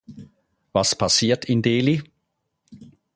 [0.73, 2.01] Was passiert in Delhi?